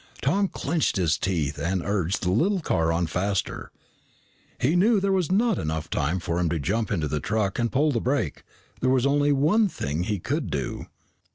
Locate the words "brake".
8.01-8.41